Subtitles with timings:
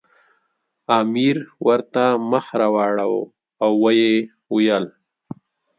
[0.99, 1.35] امیر
[1.67, 3.21] ورته مخ راواړاوه
[3.63, 4.15] او ویې
[4.53, 4.85] ویل.